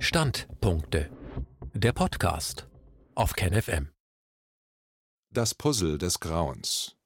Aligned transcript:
Standpunkte. 0.00 1.10
Der 1.74 1.92
Podcast 1.92 2.68
auf 3.16 3.32
KenFM. 3.32 3.88
Das 5.30 5.56
Puzzle 5.56 5.98
des 5.98 6.20
Grauens. 6.20 6.96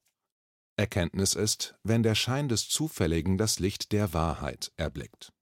Erkenntnis 0.76 1.32
ist, 1.32 1.74
wenn 1.84 2.02
der 2.02 2.14
Schein 2.14 2.50
des 2.50 2.68
Zufälligen 2.68 3.38
das 3.38 3.58
Licht 3.60 3.92
der 3.92 4.12
Wahrheit 4.12 4.72
erblickt. 4.76 5.32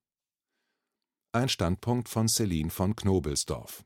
Ein 1.32 1.48
Standpunkt 1.48 2.08
von 2.08 2.28
Celine 2.28 2.70
von 2.70 2.94
Knobelsdorf. 2.94 3.84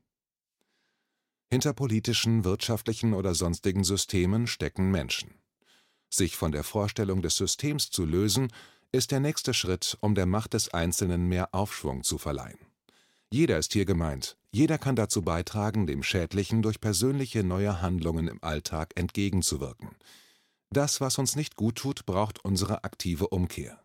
Hinter 1.50 1.72
politischen, 1.72 2.44
wirtschaftlichen 2.44 3.14
oder 3.14 3.34
sonstigen 3.34 3.82
Systemen 3.82 4.46
stecken 4.46 4.90
Menschen. 4.90 5.40
Sich 6.10 6.36
von 6.36 6.52
der 6.52 6.64
Vorstellung 6.64 7.22
des 7.22 7.36
Systems 7.36 7.88
zu 7.90 8.04
lösen, 8.04 8.52
ist 8.92 9.10
der 9.10 9.20
nächste 9.20 9.54
Schritt, 9.54 9.96
um 10.02 10.14
der 10.14 10.26
Macht 10.26 10.52
des 10.52 10.68
Einzelnen 10.74 11.28
mehr 11.28 11.54
Aufschwung 11.54 12.02
zu 12.02 12.18
verleihen. 12.18 12.58
Jeder 13.34 13.58
ist 13.58 13.72
hier 13.72 13.84
gemeint, 13.84 14.36
jeder 14.52 14.78
kann 14.78 14.94
dazu 14.94 15.20
beitragen, 15.20 15.88
dem 15.88 16.04
Schädlichen 16.04 16.62
durch 16.62 16.80
persönliche 16.80 17.42
neue 17.42 17.82
Handlungen 17.82 18.28
im 18.28 18.38
Alltag 18.44 18.92
entgegenzuwirken. 18.94 19.90
Das, 20.70 21.00
was 21.00 21.18
uns 21.18 21.34
nicht 21.34 21.56
gut 21.56 21.74
tut, 21.74 22.06
braucht 22.06 22.44
unsere 22.44 22.84
aktive 22.84 23.26
Umkehr. 23.30 23.80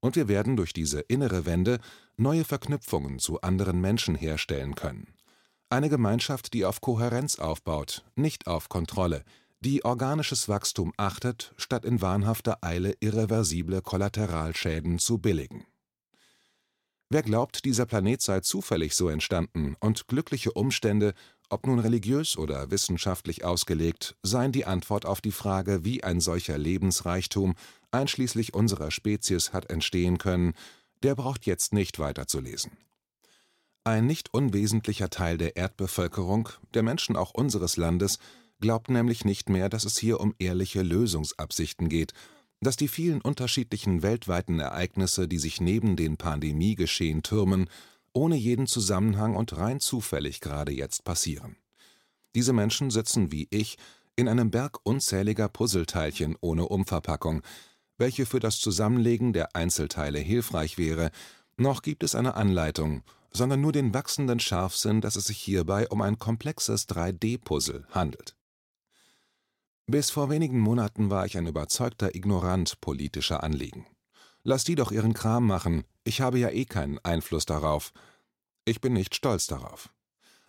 Und 0.00 0.16
wir 0.16 0.26
werden 0.26 0.56
durch 0.56 0.72
diese 0.72 1.00
innere 1.00 1.44
Wende 1.44 1.80
neue 2.16 2.44
Verknüpfungen 2.44 3.18
zu 3.18 3.42
anderen 3.42 3.78
Menschen 3.78 4.14
herstellen 4.14 4.74
können. 4.74 5.12
Eine 5.68 5.90
Gemeinschaft, 5.90 6.54
die 6.54 6.64
auf 6.64 6.80
Kohärenz 6.80 7.38
aufbaut, 7.38 8.06
nicht 8.16 8.46
auf 8.46 8.70
Kontrolle, 8.70 9.22
die 9.60 9.84
organisches 9.84 10.48
Wachstum 10.48 10.94
achtet, 10.96 11.52
statt 11.58 11.84
in 11.84 12.00
wahnhafter 12.00 12.64
Eile 12.64 12.94
irreversible 13.00 13.82
Kollateralschäden 13.82 14.98
zu 14.98 15.18
billigen. 15.18 15.66
Wer 17.10 17.22
glaubt, 17.22 17.64
dieser 17.64 17.86
Planet 17.86 18.20
sei 18.20 18.40
zufällig 18.40 18.94
so 18.94 19.08
entstanden 19.08 19.76
und 19.80 20.08
glückliche 20.08 20.52
Umstände, 20.52 21.14
ob 21.48 21.66
nun 21.66 21.78
religiös 21.78 22.36
oder 22.36 22.70
wissenschaftlich 22.70 23.44
ausgelegt, 23.44 24.14
seien 24.22 24.52
die 24.52 24.66
Antwort 24.66 25.06
auf 25.06 25.22
die 25.22 25.32
Frage, 25.32 25.84
wie 25.86 26.04
ein 26.04 26.20
solcher 26.20 26.58
Lebensreichtum 26.58 27.54
einschließlich 27.90 28.52
unserer 28.52 28.90
Spezies 28.90 29.54
hat 29.54 29.70
entstehen 29.70 30.18
können, 30.18 30.52
der 31.02 31.14
braucht 31.14 31.46
jetzt 31.46 31.72
nicht 31.72 31.98
weiterzulesen. 31.98 32.72
Ein 33.84 34.06
nicht 34.06 34.34
unwesentlicher 34.34 35.08
Teil 35.08 35.38
der 35.38 35.56
Erdbevölkerung, 35.56 36.50
der 36.74 36.82
Menschen 36.82 37.16
auch 37.16 37.32
unseres 37.32 37.78
Landes, 37.78 38.18
glaubt 38.60 38.90
nämlich 38.90 39.24
nicht 39.24 39.48
mehr, 39.48 39.70
dass 39.70 39.86
es 39.86 39.96
hier 39.96 40.20
um 40.20 40.34
ehrliche 40.38 40.82
Lösungsabsichten 40.82 41.88
geht 41.88 42.12
dass 42.60 42.76
die 42.76 42.88
vielen 42.88 43.20
unterschiedlichen 43.20 44.02
weltweiten 44.02 44.60
Ereignisse, 44.60 45.28
die 45.28 45.38
sich 45.38 45.60
neben 45.60 45.96
den 45.96 46.16
Pandemiegeschehen 46.16 47.22
türmen, 47.22 47.68
ohne 48.12 48.36
jeden 48.36 48.66
Zusammenhang 48.66 49.36
und 49.36 49.56
rein 49.56 49.80
zufällig 49.80 50.40
gerade 50.40 50.72
jetzt 50.72 51.04
passieren. 51.04 51.56
Diese 52.34 52.52
Menschen 52.52 52.90
sitzen 52.90 53.30
wie 53.32 53.46
ich 53.50 53.78
in 54.16 54.28
einem 54.28 54.50
Berg 54.50 54.78
unzähliger 54.82 55.48
Puzzleteilchen 55.48 56.36
ohne 56.40 56.66
Umverpackung, 56.66 57.42
welche 57.98 58.26
für 58.26 58.40
das 58.40 58.58
Zusammenlegen 58.58 59.32
der 59.32 59.54
Einzelteile 59.54 60.18
hilfreich 60.18 60.78
wäre, 60.78 61.10
noch 61.56 61.82
gibt 61.82 62.02
es 62.02 62.14
eine 62.14 62.34
Anleitung, 62.34 63.02
sondern 63.32 63.60
nur 63.60 63.72
den 63.72 63.92
wachsenden 63.94 64.40
Scharfsinn, 64.40 65.00
dass 65.00 65.16
es 65.16 65.26
sich 65.26 65.38
hierbei 65.38 65.88
um 65.88 66.02
ein 66.02 66.18
komplexes 66.18 66.88
3D-Puzzle 66.88 67.86
handelt. 67.90 68.37
Bis 69.90 70.10
vor 70.10 70.28
wenigen 70.28 70.58
Monaten 70.58 71.08
war 71.08 71.24
ich 71.24 71.38
ein 71.38 71.46
überzeugter 71.46 72.14
Ignorant 72.14 72.78
politischer 72.82 73.42
Anliegen. 73.42 73.86
Lass 74.42 74.62
die 74.62 74.74
doch 74.74 74.92
ihren 74.92 75.14
Kram 75.14 75.46
machen, 75.46 75.84
ich 76.04 76.20
habe 76.20 76.38
ja 76.38 76.50
eh 76.50 76.66
keinen 76.66 76.98
Einfluss 76.98 77.46
darauf. 77.46 77.94
Ich 78.66 78.82
bin 78.82 78.92
nicht 78.92 79.14
stolz 79.14 79.46
darauf. 79.46 79.88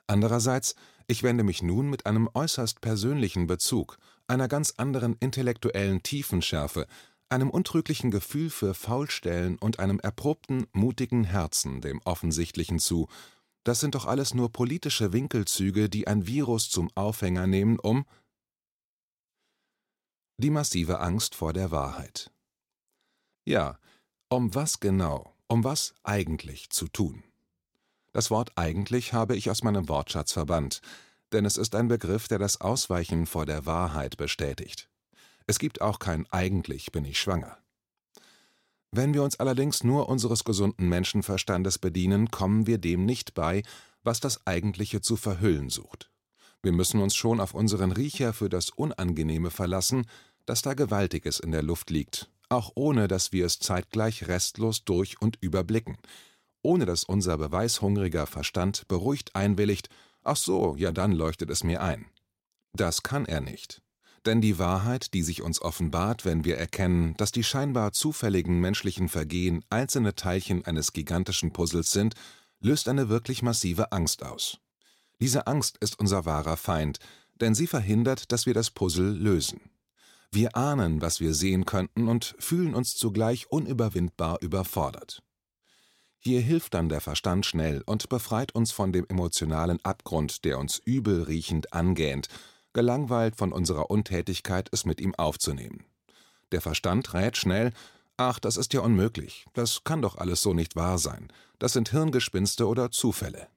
Andererseits, 0.08 0.76
ich 1.08 1.24
wende 1.24 1.46
mich 1.46 1.64
nun 1.64 1.90
mit 1.90 2.06
einem 2.06 2.30
äußerst 2.34 2.82
persönlichen 2.82 3.48
Bezug, 3.48 3.98
einer 4.28 4.50
ganz 4.50 4.74
anderen 4.76 5.16
intellektuellen 5.22 6.04
Tiefenschärfe, 6.04 6.86
einem 7.30 7.50
untrüglichen 7.50 8.12
Gefühl 8.12 8.50
für 8.50 8.74
Faulstellen 8.74 9.58
und 9.58 9.80
einem 9.80 10.02
erprobten, 10.02 10.68
mutigen 10.74 11.24
Herzen 11.24 11.80
dem 11.80 12.02
Offensichtlichen 12.04 12.80
zu. 12.80 13.08
Das 13.64 13.80
sind 13.80 13.96
doch 13.96 14.06
alles 14.06 14.34
nur 14.34 14.52
politische 14.52 15.14
Winkelzüge, 15.14 15.88
die 15.88 16.08
ein 16.08 16.28
Virus 16.28 16.70
zum 16.70 16.90
Aufhänger 16.96 17.48
nehmen, 17.48 17.80
um, 17.80 18.04
die 20.40 20.52
massive 20.52 21.02
Angst 21.02 21.36
vor 21.36 21.52
der 21.52 21.70
Wahrheit. 21.70 22.32
Ja, 23.44 23.78
um 24.30 24.56
was 24.56 24.80
genau, 24.80 25.36
um 25.48 25.66
was 25.66 25.94
eigentlich 26.04 26.70
zu 26.70 26.88
tun? 26.88 27.24
Das 28.14 28.32
Wort 28.32 28.54
eigentlich 28.56 29.12
habe 29.12 29.36
ich 29.36 29.50
aus 29.50 29.64
meinem 29.64 29.90
Wortschatz 29.90 30.32
verbannt, 30.32 30.82
denn 31.34 31.46
es 31.46 31.58
ist 31.58 31.76
ein 31.76 31.90
Begriff, 31.90 32.30
der 32.30 32.40
das 32.40 32.62
Ausweichen 32.62 33.26
vor 33.26 33.46
der 33.46 33.66
Wahrheit 33.66 34.16
bestätigt. 34.16 34.90
Es 35.46 35.60
gibt 35.60 35.82
auch 35.82 36.00
kein 36.00 36.26
eigentlich 36.32 36.94
bin 36.94 37.04
ich 37.04 37.20
schwanger. 37.20 37.58
Wenn 38.92 39.14
wir 39.14 39.24
uns 39.24 39.40
allerdings 39.40 39.84
nur 39.84 40.08
unseres 40.08 40.46
gesunden 40.46 40.88
Menschenverstandes 40.88 41.80
bedienen, 41.80 42.32
kommen 42.32 42.66
wir 42.66 42.78
dem 42.78 43.06
nicht 43.06 43.34
bei, 43.34 43.64
was 44.04 44.22
das 44.22 44.48
Eigentliche 44.48 45.02
zu 45.02 45.18
verhüllen 45.18 45.70
sucht. 45.70 46.10
Wir 46.62 46.72
müssen 46.72 47.02
uns 47.02 47.16
schon 47.16 47.40
auf 47.40 47.54
unseren 47.54 47.92
Riecher 47.92 48.34
für 48.34 48.50
das 48.50 48.70
Unangenehme 48.70 49.50
verlassen, 49.50 50.06
dass 50.50 50.64
da 50.64 50.74
Gewaltiges 50.74 51.40
in 51.40 51.52
der 51.52 51.62
Luft 51.62 51.92
liegt, 51.92 52.28
auch 52.50 52.72
ohne 52.74 53.08
dass 53.08 53.32
wir 53.32 53.46
es 53.46 53.60
zeitgleich 53.60 54.28
restlos 54.28 54.84
durch 54.84 55.22
und 55.22 55.38
überblicken, 55.42 56.00
ohne 56.64 56.88
dass 56.88 57.04
unser 57.04 57.38
beweishungriger 57.38 58.26
Verstand 58.26 58.88
beruhigt 58.88 59.36
einwilligt, 59.36 59.90
ach 60.24 60.38
so, 60.38 60.76
ja 60.76 60.92
dann 60.92 61.12
leuchtet 61.12 61.52
es 61.52 61.64
mir 61.64 61.84
ein. 61.84 62.08
Das 62.74 63.04
kann 63.04 63.28
er 63.28 63.42
nicht. 63.42 63.84
Denn 64.26 64.42
die 64.42 64.58
Wahrheit, 64.58 65.14
die 65.14 65.22
sich 65.22 65.44
uns 65.44 65.62
offenbart, 65.62 66.26
wenn 66.26 66.44
wir 66.44 66.58
erkennen, 66.58 67.14
dass 67.18 67.32
die 67.32 67.44
scheinbar 67.44 67.92
zufälligen 67.92 68.60
menschlichen 68.60 69.08
Vergehen 69.08 69.64
einzelne 69.70 70.16
Teilchen 70.16 70.66
eines 70.66 70.94
gigantischen 70.94 71.54
Puzzles 71.54 71.92
sind, 71.92 72.16
löst 72.60 72.90
eine 72.90 73.08
wirklich 73.08 73.44
massive 73.44 73.92
Angst 73.92 74.24
aus. 74.24 74.58
Diese 75.22 75.46
Angst 75.46 75.78
ist 75.80 76.00
unser 76.00 76.26
wahrer 76.26 76.58
Feind, 76.58 76.98
denn 77.40 77.54
sie 77.54 77.68
verhindert, 77.68 78.32
dass 78.32 78.48
wir 78.48 78.56
das 78.56 78.72
Puzzle 78.72 79.12
lösen. 79.16 79.62
Wir 80.32 80.56
ahnen, 80.56 81.02
was 81.02 81.20
wir 81.20 81.34
sehen 81.34 81.66
könnten 81.66 82.08
und 82.08 82.36
fühlen 82.38 82.76
uns 82.76 82.96
zugleich 82.96 83.52
unüberwindbar 83.52 84.42
überfordert. 84.42 85.24
Hier 86.20 86.42
hilft 86.42 86.74
dann 86.74 86.90
der 86.90 87.02
Verstand 87.02 87.46
schnell 87.46 87.82
und 87.86 88.10
befreit 88.10 88.54
uns 88.54 88.72
von 88.72 88.92
dem 88.92 89.06
emotionalen 89.08 89.84
Abgrund, 89.84 90.44
der 90.46 90.60
uns 90.60 90.78
übel 90.78 91.24
riechend 91.24 91.74
angähnt, 91.74 92.28
gelangweilt 92.74 93.38
von 93.38 93.54
unserer 93.54 93.90
Untätigkeit, 93.90 94.70
es 94.72 94.86
mit 94.86 95.02
ihm 95.02 95.16
aufzunehmen. 95.16 95.86
Der 96.52 96.62
Verstand 96.62 97.14
rät 97.14 97.38
schnell, 97.38 97.72
ach, 98.18 98.40
das 98.40 98.58
ist 98.58 98.74
ja 98.74 98.82
unmöglich, 98.82 99.46
das 99.54 99.84
kann 99.84 100.02
doch 100.02 100.18
alles 100.18 100.42
so 100.42 100.54
nicht 100.54 100.76
wahr 100.76 100.98
sein, 100.98 101.32
das 101.58 101.74
sind 101.74 101.90
Hirngespinste 101.90 102.68
oder 102.68 102.92
Zufälle. 102.92 103.48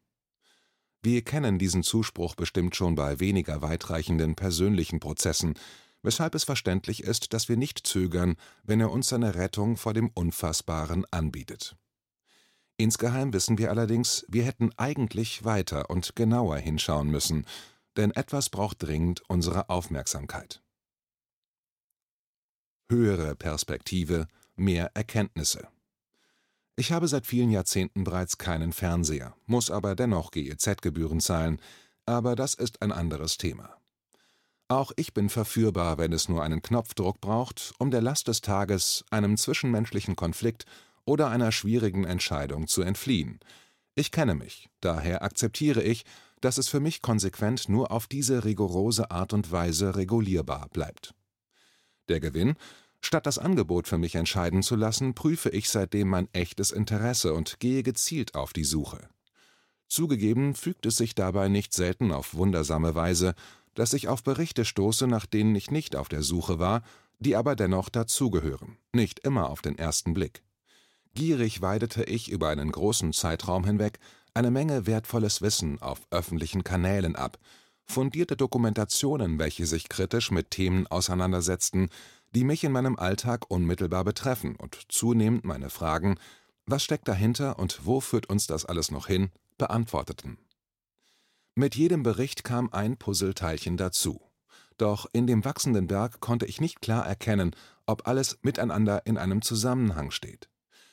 Wir 1.03 1.23
kennen 1.23 1.59
diesen 1.59 1.83
Zuspruch 1.83 2.37
bestimmt 2.37 2.77
schon 2.77 2.95
bei 2.95 3.19
weniger 3.19 3.61
weitreichenden 3.61 4.37
persönlichen 4.37 5.01
Prozessen, 5.01 5.55
weshalb 6.03 6.35
es 6.35 6.45
verständlich 6.45 7.03
ist, 7.03 7.33
dass 7.33 7.49
wir 7.49 7.57
nicht 7.57 7.87
zögern, 7.87 8.37
wenn 8.63 8.81
er 8.81 8.91
uns 8.91 9.09
seine 9.09 9.35
Rettung 9.35 9.77
vor 9.77 9.95
dem 9.95 10.09
Unfassbaren 10.09 11.05
anbietet. 11.11 11.77
Insgeheim 12.77 13.33
wissen 13.33 13.59
wir 13.59 13.71
allerdings, 13.71 14.25
wir 14.29 14.45
hätten 14.45 14.71
eigentlich 14.77 15.45
weiter 15.45 15.91
und 15.91 16.17
genauer 16.17 16.57
hinschauen 16.57 17.09
müssen, 17.09 17.47
denn 17.97 18.11
etwas 18.11 18.51
braucht 18.51 18.83
dringend 18.83 19.23
unsere 19.29 19.69
Aufmerksamkeit. 19.69 20.63
Höhere 22.91 23.37
Perspektive, 23.37 24.27
mehr 24.57 24.91
Erkenntnisse. 24.95 25.69
Ich 26.77 26.91
habe 26.91 27.07
seit 27.07 27.27
vielen 27.27 27.51
Jahrzehnten 27.51 28.05
bereits 28.05 28.39
keinen 28.39 28.73
Fernseher, 28.73 29.37
muss 29.47 29.71
aber 29.71 29.95
dennoch 29.95 30.31
GEZ-Gebühren 30.31 31.21
zahlen, 31.21 31.61
aber 32.07 32.35
das 32.35 32.55
ist 32.55 32.83
ein 32.83 32.93
anderes 32.93 33.37
Thema. 33.37 33.82
Auch 34.73 34.91
ich 34.97 35.13
bin 35.13 35.29
verführbar, 35.29 35.99
wenn 35.99 36.15
es 36.15 36.31
nur 36.31 36.43
einen 36.43 36.63
Knopfdruck 36.63 37.21
braucht, 37.21 37.75
um 37.77 37.91
der 37.91 38.01
Last 38.01 38.29
des 38.29 38.41
Tages, 38.41 39.05
einem 39.11 39.37
zwischenmenschlichen 39.37 40.17
Konflikt 40.17 40.65
oder 41.05 41.29
einer 41.29 41.53
schwierigen 41.53 42.05
Entscheidung 42.05 42.67
zu 42.67 42.81
entfliehen. 42.81 43.39
Ich 43.97 44.13
kenne 44.13 44.35
mich, 44.35 44.71
daher 44.81 45.23
akzeptiere 45.23 45.83
ich, 45.83 46.07
dass 46.41 46.57
es 46.57 46.69
für 46.69 46.81
mich 46.81 47.03
konsequent 47.03 47.69
nur 47.69 47.93
auf 47.93 48.07
diese 48.07 48.47
rigorose 48.47 49.11
Art 49.11 49.35
und 49.35 49.53
Weise 49.53 49.95
regulierbar 49.95 50.71
bleibt. 50.73 51.13
Der 52.09 52.21
Gewinn 52.21 52.55
Statt 53.03 53.27
das 53.27 53.37
Angebot 53.37 53.89
für 53.89 53.99
mich 53.99 54.15
entscheiden 54.15 54.63
zu 54.63 54.75
lassen, 54.75 55.13
prüfe 55.13 55.51
ich 55.51 55.69
seitdem 55.69 56.09
mein 56.09 56.29
echtes 56.33 56.71
Interesse 56.71 57.35
und 57.35 57.61
gehe 57.61 57.83
gezielt 57.83 58.35
auf 58.35 58.55
die 58.55 58.65
Suche. 58.65 59.07
Zugegeben 59.93 60.55
fügt 60.55 60.87
es 60.87 60.97
sich 60.97 61.15
dabei 61.15 61.49
nicht 61.49 61.75
selten 61.75 62.13
auf 62.13 62.33
wundersame 62.33 62.95
Weise, 62.95 63.35
dass 63.75 63.93
ich 63.93 64.09
auf 64.09 64.23
Berichte 64.23 64.65
stoße, 64.65 65.07
nach 65.07 65.27
denen 65.27 65.55
ich 65.55 65.71
nicht 65.71 65.97
auf 65.97 66.09
der 66.09 66.23
Suche 66.23 66.59
war, 66.59 66.83
die 67.19 67.37
aber 67.37 67.57
dennoch 67.57 67.89
dazugehören, 67.89 68.77
nicht 68.93 69.21
immer 69.21 69.51
auf 69.51 69.63
den 69.63 69.79
ersten 69.79 70.15
Blick. 70.15 70.43
Gierig 71.15 71.61
weidete 71.61 72.05
ich 72.05 72.31
über 72.31 72.49
einen 72.49 72.73
großen 72.73 73.13
Zeitraum 73.13 73.65
hinweg 73.65 73.99
eine 74.35 74.51
Menge 74.51 74.87
wertvolles 74.87 75.43
Wissen 75.43 75.81
auf 75.83 76.01
öffentlichen 76.11 76.65
Kanälen 76.65 77.17
ab, 77.17 77.39
fundierte 77.85 78.37
Dokumentationen, 78.37 79.39
welche 79.39 79.67
sich 79.67 79.89
kritisch 79.89 80.31
mit 80.31 80.51
Themen 80.51 80.87
auseinandersetzten, 80.87 81.91
die 82.35 82.45
mich 82.45 82.65
in 82.65 82.73
meinem 82.73 82.97
Alltag 82.97 83.51
unmittelbar 83.51 84.05
betreffen 84.05 84.57
und 84.57 84.79
zunehmend 84.89 85.45
meine 85.45 85.71
Fragen 85.71 86.19
Was 86.65 86.85
steckt 86.85 87.09
dahinter 87.09 87.59
und 87.59 87.81
wo 87.85 88.01
führt 88.01 88.31
uns 88.31 88.47
das 88.47 88.65
alles 88.65 88.91
noch 88.91 89.07
hin? 89.07 89.31
beantworteten. 89.59 90.39
Mit 91.55 91.75
jedem 91.75 92.03
Bericht 92.03 92.45
kam 92.45 92.71
ein 92.73 92.97
Puzzleteilchen 92.97 93.77
dazu. 93.77 94.21
Doch 94.79 95.07
in 95.13 95.27
dem 95.27 95.45
wachsenden 95.45 95.87
Berg 95.87 96.21
konnte 96.21 96.47
ich 96.47 96.61
nicht 96.61 96.81
klar 96.81 97.07
erkennen, 97.07 97.55
ob 97.85 98.09
alles 98.09 98.39
miteinander 98.43 99.05
in 99.05 99.19
einem 99.19 99.43
Zusammenhang 99.43 100.11
steht. 100.11 100.49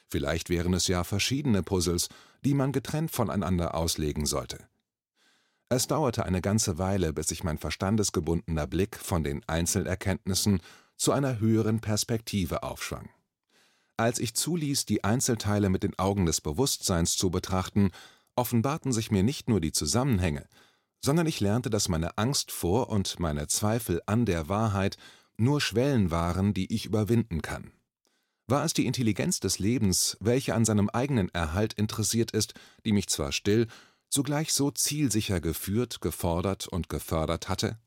Vielleicht 0.09 0.49
wären 0.49 0.73
es 0.73 0.87
ja 0.87 1.03
verschiedene 1.03 1.63
Puzzles, 1.63 2.09
die 2.43 2.53
man 2.53 2.71
getrennt 2.71 3.11
voneinander 3.11 3.73
auslegen 3.73 4.25
sollte. 4.25 4.67
Es 5.69 5.87
dauerte 5.87 6.25
eine 6.25 6.41
ganze 6.41 6.77
Weile, 6.77 7.13
bis 7.13 7.27
sich 7.27 7.43
mein 7.43 7.57
verstandesgebundener 7.57 8.67
Blick 8.67 8.97
von 8.97 9.23
den 9.23 9.47
Einzelerkenntnissen 9.47 10.61
zu 10.97 11.11
einer 11.11 11.39
höheren 11.39 11.79
Perspektive 11.79 12.63
aufschwang. 12.63 13.09
Als 13.95 14.19
ich 14.19 14.33
zuließ, 14.33 14.85
die 14.85 15.03
Einzelteile 15.03 15.69
mit 15.69 15.83
den 15.83 15.97
Augen 15.99 16.25
des 16.25 16.41
Bewusstseins 16.41 17.17
zu 17.17 17.29
betrachten, 17.29 17.91
offenbarten 18.39 18.93
sich 18.93 19.11
mir 19.11 19.21
nicht 19.21 19.49
nur 19.49 19.59
die 19.59 19.73
Zusammenhänge, 19.73 20.47
sondern 21.03 21.27
ich 21.27 21.41
lernte, 21.41 21.69
dass 21.69 21.89
meine 21.89 22.17
Angst 22.17 22.51
vor 22.51 22.89
und 22.89 23.19
meine 23.19 23.47
Zweifel 23.47 24.01
an 24.05 24.25
der 24.25 24.47
Wahrheit 24.47 24.97
nur 25.37 25.59
Schwellen 25.59 26.09
waren, 26.09 26.53
die 26.53 26.73
ich 26.73 26.85
überwinden 26.85 27.41
kann. 27.41 27.71
War 28.47 28.63
es 28.63 28.73
die 28.73 28.85
Intelligenz 28.85 29.39
des 29.39 29.59
Lebens, 29.59 30.17
welche 30.21 30.55
an 30.55 30.65
seinem 30.65 30.89
eigenen 30.89 31.29
Erhalt 31.29 31.73
interessiert 31.73 32.31
ist, 32.31 32.53
die 32.85 32.93
mich 32.93 33.07
zwar 33.07 33.31
still, 33.31 33.67
zugleich 34.09 34.53
so 34.53 34.71
zielsicher 34.71 35.41
geführt, 35.41 36.01
gefordert 36.01 36.67
und 36.67 36.89
gefördert 36.89 37.49
hatte? 37.49 37.77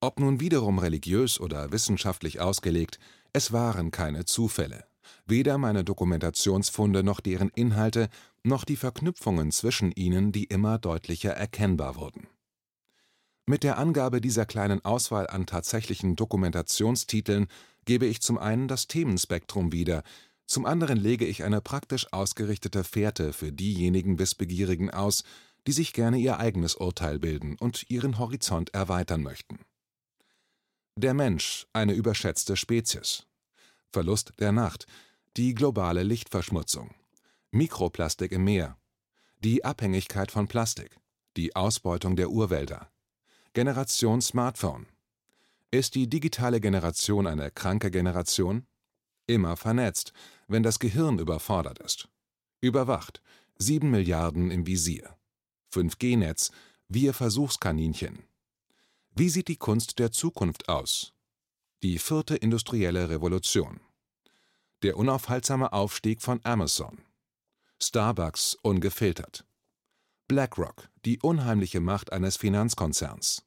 Ob 0.00 0.20
nun 0.20 0.40
wiederum 0.40 0.78
religiös 0.78 1.40
oder 1.40 1.72
wissenschaftlich 1.72 2.40
ausgelegt, 2.40 3.00
es 3.32 3.52
waren 3.52 3.90
keine 3.90 4.24
Zufälle. 4.24 4.87
Weder 5.26 5.58
meine 5.58 5.84
Dokumentationsfunde 5.84 7.02
noch 7.02 7.20
deren 7.20 7.50
Inhalte, 7.50 8.08
noch 8.42 8.64
die 8.64 8.76
Verknüpfungen 8.76 9.50
zwischen 9.50 9.92
ihnen, 9.92 10.32
die 10.32 10.44
immer 10.44 10.78
deutlicher 10.78 11.32
erkennbar 11.32 11.96
wurden. 11.96 12.26
Mit 13.46 13.62
der 13.62 13.78
Angabe 13.78 14.20
dieser 14.20 14.44
kleinen 14.44 14.84
Auswahl 14.84 15.26
an 15.26 15.46
tatsächlichen 15.46 16.16
Dokumentationstiteln 16.16 17.46
gebe 17.86 18.06
ich 18.06 18.20
zum 18.20 18.36
einen 18.36 18.68
das 18.68 18.86
Themenspektrum 18.88 19.72
wieder, 19.72 20.02
zum 20.48 20.64
anderen 20.64 20.98
lege 20.98 21.26
ich 21.26 21.44
eine 21.44 21.60
praktisch 21.60 22.10
ausgerichtete 22.10 22.82
Fährte 22.82 23.34
für 23.34 23.52
diejenigen 23.52 24.18
Wissbegierigen 24.18 24.90
aus, 24.90 25.22
die 25.66 25.72
sich 25.72 25.92
gerne 25.92 26.16
ihr 26.16 26.38
eigenes 26.38 26.74
Urteil 26.74 27.18
bilden 27.18 27.56
und 27.60 27.90
ihren 27.90 28.18
Horizont 28.18 28.72
erweitern 28.72 29.22
möchten. 29.22 29.60
Der 30.96 31.12
Mensch, 31.12 31.66
eine 31.74 31.92
überschätzte 31.92 32.56
Spezies. 32.56 33.24
Verlust 33.92 34.32
der 34.38 34.52
Nacht, 34.52 34.86
die 35.36 35.54
globale 35.54 36.02
Lichtverschmutzung, 36.02 36.94
Mikroplastik 37.50 38.32
im 38.32 38.44
Meer, 38.44 38.76
die 39.42 39.64
Abhängigkeit 39.64 40.30
von 40.30 40.48
Plastik, 40.48 40.98
die 41.36 41.56
Ausbeutung 41.56 42.16
der 42.16 42.30
Urwälder, 42.30 42.90
Generation 43.54 44.20
Smartphone. 44.20 44.86
Ist 45.70 45.94
die 45.94 46.08
digitale 46.08 46.60
Generation 46.60 47.26
eine 47.26 47.50
kranke 47.50 47.90
Generation? 47.90 48.66
Immer 49.26 49.56
vernetzt, 49.56 50.12
wenn 50.48 50.62
das 50.62 50.78
Gehirn 50.78 51.18
überfordert 51.18 51.78
ist. 51.78 52.08
Überwacht, 52.60 53.22
sieben 53.56 53.90
Milliarden 53.90 54.50
im 54.50 54.66
Visier. 54.66 55.16
5G-Netz, 55.72 56.50
wir 56.88 57.12
Versuchskaninchen. 57.12 58.24
Wie 59.14 59.28
sieht 59.28 59.48
die 59.48 59.56
Kunst 59.56 59.98
der 59.98 60.12
Zukunft 60.12 60.68
aus? 60.68 61.12
Die 61.84 62.00
vierte 62.00 62.34
industrielle 62.34 63.08
Revolution. 63.08 63.78
Der 64.82 64.96
unaufhaltsame 64.96 65.72
Aufstieg 65.72 66.22
von 66.22 66.40
Amazon. 66.42 67.02
Starbucks 67.80 68.56
ungefiltert. 68.62 69.44
BlackRock, 70.26 70.88
die 71.04 71.20
unheimliche 71.20 71.78
Macht 71.78 72.12
eines 72.12 72.36
Finanzkonzerns. 72.36 73.46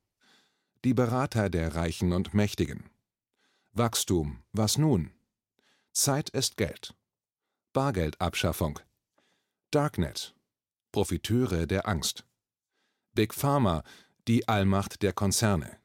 Die 0.85 0.93
Berater 0.93 1.49
der 1.49 1.75
Reichen 1.75 2.13
und 2.13 2.33
Mächtigen. 2.33 2.89
Wachstum, 3.73 4.41
was 4.53 4.77
nun? 4.77 5.11
Zeit 5.91 6.29
ist 6.29 6.55
Geld. 6.55 6.95
Bargeldabschaffung. 7.73 8.79
Darknet. 9.71 10.33
Profiteure 10.93 11.67
der 11.67 11.85
Angst. 11.85 12.25
Big 13.13 13.33
Pharma, 13.33 13.83
die 14.29 14.47
Allmacht 14.47 15.01
der 15.01 15.11
Konzerne. 15.11 15.77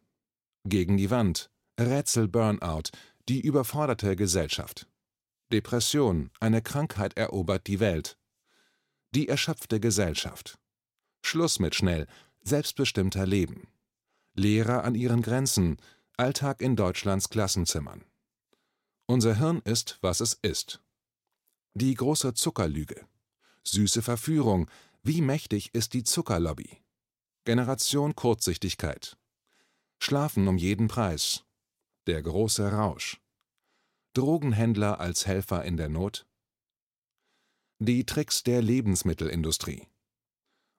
Gegen 0.65 0.97
die 0.97 1.11
Wand. 1.11 1.51
Rätsel 1.79 2.27
Burnout. 2.27 2.91
Die 3.29 3.41
überforderte 3.41 4.17
Gesellschaft. 4.17 4.89
Depression, 5.53 6.31
eine 6.41 6.63
Krankheit 6.63 7.17
erobert 7.19 7.67
die 7.67 7.81
Welt. 7.81 8.17
Die 9.15 9.29
erschöpfte 9.29 9.79
Gesellschaft. 9.79 10.59
Schluss 11.23 11.59
mit 11.59 11.75
schnell, 11.75 12.07
selbstbestimmter 12.43 13.27
Leben. 13.27 13.69
Lehrer 14.35 14.85
an 14.85 14.95
ihren 14.95 15.21
Grenzen, 15.23 15.77
Alltag 16.17 16.63
in 16.63 16.77
Deutschlands 16.77 17.29
Klassenzimmern. 17.29 18.05
Unser 19.07 19.37
Hirn 19.37 19.61
ist, 19.65 19.99
was 20.01 20.21
es 20.21 20.35
ist. 20.35 20.81
Die 21.75 21.95
große 21.95 22.33
Zuckerlüge. 22.33 23.07
Süße 23.65 24.01
Verführung, 24.01 24.71
wie 25.03 25.21
mächtig 25.21 25.75
ist 25.75 25.93
die 25.93 26.05
Zuckerlobby? 26.05 26.79
Generation 27.45 28.15
Kurzsichtigkeit. 28.15 29.19
Schlafen 29.99 30.49
um 30.49 30.57
jeden 30.57 30.89
Preis. 30.89 31.46
Der 32.07 32.23
große 32.23 32.71
Rausch. 32.71 33.21
Drogenhändler 34.13 35.01
als 35.01 35.27
Helfer 35.27 35.65
in 35.65 35.77
der 35.77 35.89
Not. 35.89 36.25
Die 37.81 38.07
Tricks 38.07 38.45
der 38.45 38.63
Lebensmittelindustrie. 38.63 39.89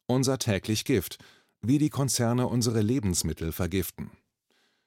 Unser 0.06 0.38
täglich 0.38 0.86
Gift, 0.86 1.18
wie 1.62 1.80
die 1.80 1.90
Konzerne 1.90 2.48
unsere 2.48 2.80
Lebensmittel 2.80 3.52
vergiften. 3.52 4.10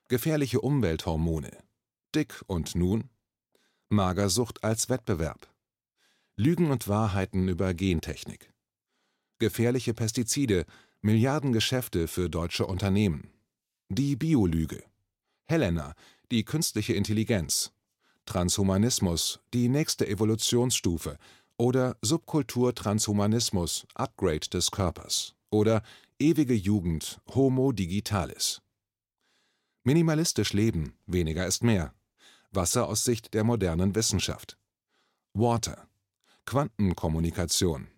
Gefährliche 0.08 0.62
Umwelthormone. 0.62 1.50
Dick 2.14 2.42
und 2.46 2.75
nun? 2.75 3.10
Magersucht 3.90 4.64
als 4.64 4.88
Wettbewerb. 4.88 5.46
Lügen 6.37 6.70
und 6.70 6.88
Wahrheiten 6.88 7.48
über 7.48 7.75
Gentechnik. 7.75 8.50
Gefährliche 9.38 9.92
Pestizide, 9.92 10.64
Milliardengeschäfte 11.02 12.09
für 12.09 12.30
deutsche 12.30 12.64
Unternehmen. 12.64 13.30
Die 13.90 14.16
Biolüge. 14.16 14.82
Helena, 15.44 15.94
die 16.30 16.44
künstliche 16.44 16.94
Intelligenz. 16.94 17.72
Transhumanismus, 18.26 19.40
die 19.52 19.68
nächste 19.68 20.06
Evolutionsstufe. 20.06 21.18
Oder 21.56 21.96
Subkultur-Transhumanismus, 22.02 23.87
Upgrade 23.94 24.49
des 24.49 24.70
Körpers. 24.70 25.34
Oder 25.50 25.82
ewige 26.18 26.54
Jugend, 26.54 27.20
Homo 27.34 27.72
digitalis. 27.72 28.62
Minimalistisch 29.82 30.52
leben, 30.52 30.94
weniger 31.06 31.46
ist 31.46 31.64
mehr. 31.64 31.94
Wasser 32.52 32.88
aus 32.88 33.04
Sicht 33.04 33.34
der 33.34 33.44
modernen 33.44 33.94
Wissenschaft. 33.94 34.58
Water. 35.34 35.88
Quantenkommunikation. 36.46 37.88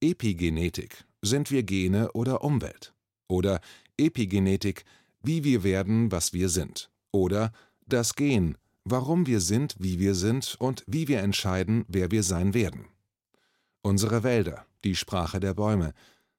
Epigenetik, 0.00 1.04
sind 1.20 1.50
wir 1.50 1.62
Gene 1.62 2.10
oder 2.12 2.42
Umwelt? 2.42 2.94
Oder 3.28 3.60
Epigenetik, 3.96 4.84
wie 5.22 5.44
wir 5.44 5.62
werden, 5.62 6.10
was 6.10 6.32
wir 6.32 6.48
sind? 6.48 6.90
Oder 7.12 7.52
das 7.86 8.14
Gen, 8.14 8.56
warum 8.84 9.26
wir 9.26 9.40
sind, 9.40 9.76
wie 9.78 9.98
wir 9.98 10.14
sind 10.14 10.56
und 10.58 10.82
wie 10.86 11.06
wir 11.08 11.20
entscheiden, 11.20 11.84
wer 11.86 12.10
wir 12.10 12.22
sein 12.22 12.54
werden? 12.54 12.86
Unsere 13.82 14.22
Wälder, 14.22 14.66
die 14.84 14.96
Sprache 14.96 15.38
der 15.38 15.54
Bäume, 15.54 15.92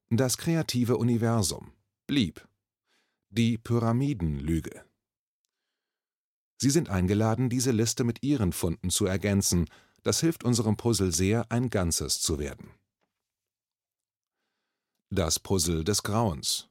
das 0.10 0.38
kreative 0.38 0.98
Universum, 0.98 1.72
blieb. 2.08 2.48
Die 3.30 3.58
Pyramidenlüge. 3.58 4.84
Sie 6.58 6.70
sind 6.70 6.90
eingeladen, 6.90 7.50
diese 7.50 7.72
Liste 7.72 8.04
mit 8.04 8.24
Ihren 8.24 8.54
Funden 8.54 8.90
zu 8.90 9.06
ergänzen. 9.06 9.66
Das 10.04 10.20
hilft 10.20 10.44
unserem 10.44 10.78
Puzzle 10.78 11.12
sehr, 11.12 11.52
ein 11.52 11.70
Ganzes 11.70 12.22
zu 12.22 12.40
werden. 12.40 12.70
Das 15.10 15.40
Puzzle 15.40 15.84
des 15.84 16.04
Grauens. 16.04 16.70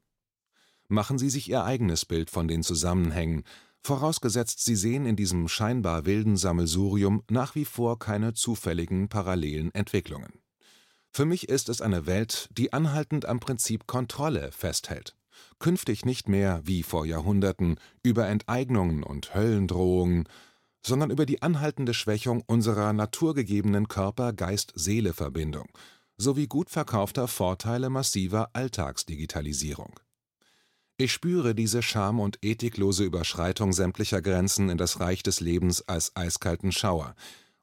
Machen 0.89 1.19
Sie 1.19 1.31
sich 1.31 1.49
Ihr 1.49 1.65
eigenes 1.65 2.05
Bild 2.05 2.31
von 2.31 2.49
den 2.49 2.63
Zusammenhängen, 2.63 3.45
vorausgesetzt 3.83 4.65
Sie 4.65 4.77
sehen 4.77 5.07
in 5.07 5.17
diesem 5.17 5.49
scheinbar 5.49 6.07
wilden 6.07 6.37
Sammelsurium 6.37 7.23
nach 7.31 7.55
wie 7.55 7.65
vor 7.65 7.99
keine 7.99 8.35
zufälligen 8.35 9.09
parallelen 9.09 9.75
Entwicklungen. 9.75 10.33
Für 11.11 11.25
mich 11.25 11.49
ist 11.49 11.69
es 11.69 11.81
eine 11.81 12.07
Welt, 12.07 12.49
die 12.53 12.73
anhaltend 12.73 13.27
am 13.27 13.41
Prinzip 13.41 13.87
Kontrolle 13.87 14.51
festhält. 14.53 15.17
Künftig 15.59 16.05
nicht 16.05 16.29
mehr, 16.29 16.61
wie 16.65 16.83
vor 16.83 17.05
Jahrhunderten, 17.05 17.77
über 18.03 18.29
Enteignungen 18.29 19.03
und 19.03 19.35
Höllendrohungen, 19.35 20.29
sondern 20.85 21.11
über 21.11 21.27
die 21.27 21.43
anhaltende 21.43 21.95
Schwächung 21.95 22.43
unserer 22.47 22.93
naturgegebenen 22.93 23.89
Körper-Geist-Seele-Verbindung– 23.89 25.69
sowie 26.23 26.47
gut 26.47 26.71
verkaufter 26.71 27.29
Vorteile 27.29 27.91
massiver 27.91 28.51
Alltagsdigitalisierung. 28.53 29.99
Ich 30.97 31.13
spüre 31.13 31.55
diese 31.55 31.83
scham 31.83 32.21
und 32.21 32.39
ethiklose 32.43 33.05
Überschreitung 33.05 33.73
sämtlicher 33.73 34.21
Grenzen 34.21 34.69
in 34.69 34.79
das 34.79 35.01
Reich 35.01 35.23
des 35.23 35.41
Lebens 35.41 35.87
als 35.89 36.15
eiskalten 36.15 36.73
Schauer, 36.73 37.15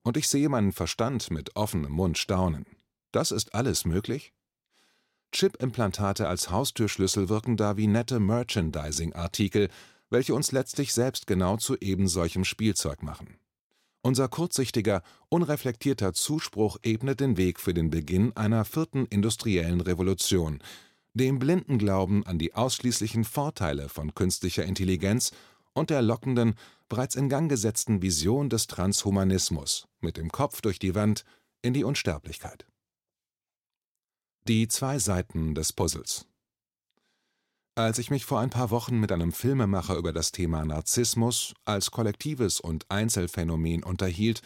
und 0.02 0.18
ich 0.18 0.28
sehe 0.28 0.50
meinen 0.50 0.72
Verstand 0.72 1.30
mit 1.32 1.56
offenem 1.56 1.92
Mund 1.92 2.18
staunen. 2.18 2.66
Das 3.12 3.32
ist 3.32 3.54
alles 3.54 3.86
möglich? 3.86 4.34
Chip-Implantate 5.32 6.28
als 6.28 6.50
Haustürschlüssel 6.50 7.30
wirken 7.30 7.56
da 7.56 7.78
wie 7.78 7.88
nette 7.88 8.20
Merchandising-Artikel, 8.20 9.70
welche 10.10 10.34
uns 10.34 10.52
letztlich 10.52 10.94
selbst 10.94 11.28
genau 11.28 11.58
zu 11.58 11.78
ebensolchem 11.78 12.44
Spielzeug 12.44 13.04
machen. 13.04 13.38
Unser 14.02 14.28
kurzsichtiger, 14.28 15.04
unreflektierter 15.28 16.14
Zuspruch 16.14 16.78
ebnet 16.84 17.20
den 17.20 17.38
Weg 17.38 17.60
für 17.60 17.74
den 17.74 17.90
Beginn 17.90 18.36
einer 18.36 18.66
vierten 18.66 19.06
industriellen 19.06 19.82
Revolution, 19.82 20.64
dem 21.14 21.40
blinden 21.40 21.78
Glauben 21.78 22.26
an 22.26 22.38
die 22.38 22.54
ausschließlichen 22.54 23.24
Vorteile 23.24 23.90
von 23.90 24.14
künstlicher 24.14 24.64
Intelligenz 24.64 25.32
und 25.74 25.90
der 25.90 26.02
lockenden, 26.02 26.56
bereits 26.88 27.16
in 27.16 27.30
Gang 27.30 27.50
gesetzten 27.50 28.02
Vision 28.02 28.50
des 28.50 28.68
Transhumanismus 28.68 29.88
mit 30.02 30.18
dem 30.18 30.32
Kopf 30.32 30.62
durch 30.62 30.80
die 30.80 30.96
Wand 30.96 31.24
in 31.62 31.74
die 31.74 31.84
Unsterblichkeit. 31.84 32.66
Die 34.48 34.68
zwei 34.68 34.98
Seiten 35.00 35.54
des 35.54 35.74
Puzzles 35.74 36.26
Als 37.76 38.00
ich 38.00 38.10
mich 38.10 38.26
vor 38.26 38.40
ein 38.40 38.50
paar 38.50 38.72
Wochen 38.72 39.00
mit 39.00 39.12
einem 39.12 39.32
Filmemacher 39.32 39.96
über 39.96 40.12
das 40.12 40.32
Thema 40.32 40.66
Narzissmus 40.66 41.54
als 41.66 41.92
kollektives 41.92 42.60
und 42.60 42.90
Einzelfänomen 42.90 43.84
unterhielt 43.84 44.42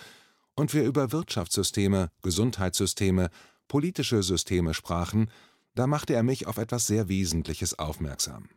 und 0.55 0.73
wir 0.73 0.83
über 0.83 1.11
Wirtschaftssysteme, 1.11 2.11
Gesundheitssysteme, 2.21 3.29
politische 3.67 4.23
Systeme 4.23 4.73
sprachen, 4.73 5.29
da 5.75 5.87
machte 5.87 6.13
er 6.13 6.23
mich 6.23 6.47
auf 6.47 6.57
etwas 6.57 6.87
sehr 6.87 7.07
Wesentliches 7.07 7.77
aufmerksam. 7.79 8.49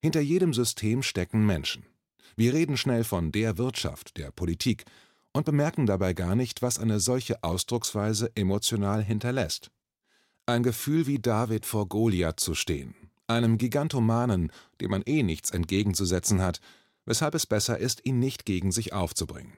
Hinter 0.00 0.20
jedem 0.20 0.54
System 0.54 1.02
stecken 1.02 1.44
Menschen. 1.44 1.84
Wir 2.36 2.54
reden 2.54 2.76
schnell 2.76 3.04
von 3.04 3.32
der 3.32 3.58
Wirtschaft, 3.58 4.16
der 4.16 4.30
Politik 4.30 4.84
und 5.32 5.44
bemerken 5.44 5.86
dabei 5.86 6.12
gar 6.12 6.34
nicht, 6.34 6.62
was 6.62 6.78
eine 6.78 7.00
solche 7.00 7.42
Ausdrucksweise 7.42 8.30
emotional 8.34 9.02
hinterlässt. 9.02 9.70
Ein 10.46 10.62
Gefühl 10.62 11.06
wie 11.06 11.18
David 11.18 11.66
vor 11.66 11.88
Goliath 11.88 12.40
zu 12.40 12.54
stehen, 12.54 12.94
einem 13.26 13.58
Gigantomanen, 13.58 14.52
dem 14.80 14.90
man 14.90 15.02
eh 15.02 15.22
nichts 15.22 15.50
entgegenzusetzen 15.50 16.40
hat, 16.40 16.60
weshalb 17.04 17.34
es 17.34 17.46
besser 17.46 17.78
ist, 17.78 18.04
ihn 18.04 18.18
nicht 18.18 18.46
gegen 18.46 18.72
sich 18.72 18.92
aufzubringen. 18.92 19.54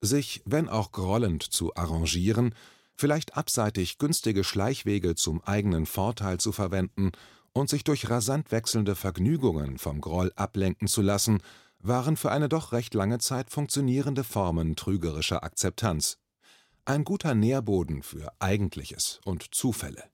Sich, 0.00 0.42
wenn 0.44 0.68
auch 0.68 0.92
grollend, 0.92 1.42
zu 1.42 1.74
arrangieren, 1.76 2.54
vielleicht 3.02 3.36
abseitig 3.36 3.98
günstige 3.98 4.44
Schleichwege 4.44 5.16
zum 5.16 5.42
eigenen 5.42 5.86
Vorteil 5.86 6.38
zu 6.38 6.52
verwenden 6.52 7.10
und 7.52 7.68
sich 7.68 7.82
durch 7.82 8.08
rasant 8.08 8.52
wechselnde 8.52 8.94
Vergnügungen 8.94 9.76
vom 9.78 10.00
Groll 10.00 10.30
ablenken 10.36 10.86
zu 10.86 11.02
lassen, 11.02 11.42
waren 11.80 12.16
für 12.16 12.30
eine 12.30 12.48
doch 12.48 12.70
recht 12.70 12.94
lange 12.94 13.18
Zeit 13.18 13.50
funktionierende 13.50 14.22
Formen 14.22 14.76
trügerischer 14.76 15.42
Akzeptanz. 15.42 16.18
Ein 16.84 17.02
guter 17.02 17.34
Nährboden 17.34 18.04
für 18.04 18.32
Eigentliches 18.38 19.18
und 19.24 19.52
Zufälle. 19.52 20.04